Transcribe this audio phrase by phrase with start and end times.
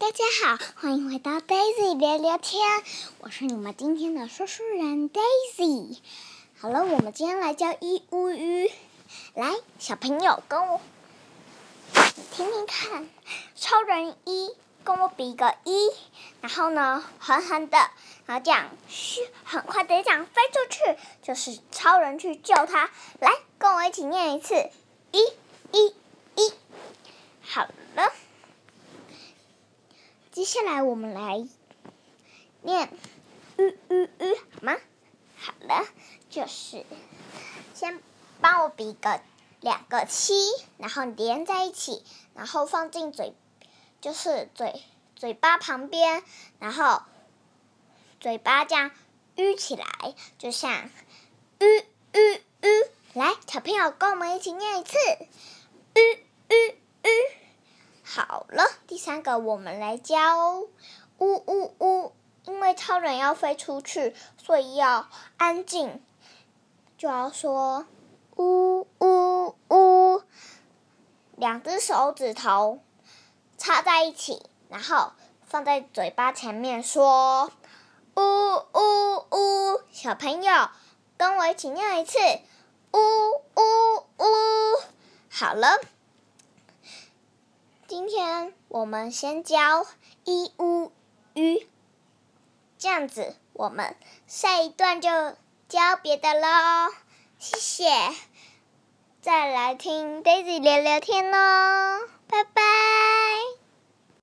[0.00, 2.62] 大家好，欢迎回到 Daisy 聊聊天，
[3.18, 5.98] 我是你们今天的说书人 Daisy。
[6.60, 8.70] 好了，我们今天来教一乌鱼。
[9.34, 10.80] 来，小朋友跟我，
[12.14, 13.08] 你听听看，
[13.56, 15.90] 超人一跟我比个一，
[16.42, 17.76] 然后呢，狠狠的，
[18.24, 22.88] 然后这样，嘘，很快的这样飞出去，就是超人去救他。
[23.18, 24.54] 来，跟我一起念一次，
[25.10, 25.24] 一，
[25.72, 25.88] 一，
[26.36, 26.52] 一。
[27.42, 27.66] 好，
[30.38, 31.48] 接下来我们来
[32.62, 32.92] 念，
[33.56, 34.76] 吁吁吁，好吗？
[35.36, 35.84] 好了，
[36.30, 36.86] 就是
[37.74, 38.00] 先
[38.40, 39.20] 帮我比个
[39.60, 40.32] 两个七，
[40.76, 42.04] 然后连在一起，
[42.36, 43.34] 然后放进嘴，
[44.00, 44.80] 就是嘴
[45.16, 46.22] 嘴巴旁边，
[46.60, 47.02] 然后
[48.20, 48.92] 嘴巴这样
[49.34, 50.88] 吁起来，就像
[51.58, 51.80] 吁
[52.12, 52.68] 吁吁。
[53.14, 54.96] 来，小朋友跟我们一起念一次，
[55.96, 56.27] 吁。
[58.18, 60.16] 好了，第三个我们来教，
[60.56, 60.66] 呜
[61.18, 62.12] 呜呜。
[62.46, 66.02] 因为超人要飞出去，所以要安静，
[66.96, 67.86] 就要说
[68.34, 70.22] 呜呜呜，
[71.36, 72.80] 两只手指头
[73.56, 75.12] 插在一起，然后
[75.44, 77.52] 放在嘴巴前面说
[78.16, 79.80] 呜呜呜。
[79.92, 80.70] 小朋友
[81.16, 82.18] 跟我一起念一次
[82.92, 82.98] 呜
[83.54, 84.24] 呜呜。
[85.30, 85.78] 好了，
[87.98, 89.84] 今天我们先教
[90.22, 90.92] 一呜
[91.34, 91.66] 吁。
[92.78, 93.96] 这样子，我们
[94.28, 95.10] 下一段就
[95.68, 96.92] 教别的喽。
[97.40, 97.90] 谢谢，
[99.20, 103.17] 再来听 Daisy 聊聊天喽，拜拜。